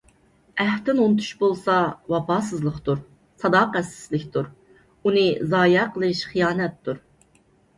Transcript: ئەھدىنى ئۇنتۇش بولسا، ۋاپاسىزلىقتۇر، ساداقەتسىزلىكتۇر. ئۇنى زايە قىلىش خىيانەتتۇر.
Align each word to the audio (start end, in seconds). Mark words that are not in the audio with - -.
ئەھدىنى 0.63 1.03
ئۇنتۇش 1.07 1.27
بولسا، 1.41 1.75
ۋاپاسىزلىقتۇر، 2.13 3.03
ساداقەتسىزلىكتۇر. 3.43 4.49
ئۇنى 5.05 5.27
زايە 5.53 5.85
قىلىش 5.99 6.25
خىيانەتتۇر. 6.33 7.05